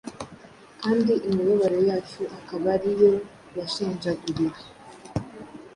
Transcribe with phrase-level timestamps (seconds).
[0.81, 3.11] kandi imibabaro yacu akaba ari yo
[3.57, 4.59] yashenjaguriwe